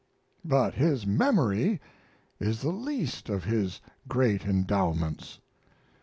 But 0.43 0.73
his 0.73 1.05
memory 1.05 1.79
is 2.39 2.61
the 2.61 2.71
least 2.71 3.29
of 3.29 3.43
his 3.43 3.81
great 4.07 4.45
endowments. 4.47 5.39